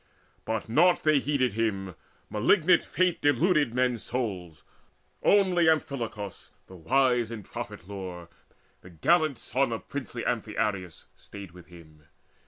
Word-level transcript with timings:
But 0.45 0.67
naught 0.67 1.03
they 1.03 1.19
heeded 1.19 1.53
him; 1.53 1.93
malignant 2.27 2.83
Fate 2.83 3.21
Deluded 3.21 3.75
men's 3.75 4.01
souls: 4.01 4.63
only 5.21 5.69
Amphilochus 5.69 6.49
The 6.65 6.75
wise 6.75 7.29
in 7.29 7.43
prophet 7.43 7.87
lore, 7.87 8.27
the 8.81 8.89
gallant 8.89 9.37
son 9.37 9.71
Of 9.71 9.87
princely 9.87 10.25
Amphiaraus, 10.25 11.05
stayed 11.13 11.51
with 11.51 11.67
him. 11.67 12.05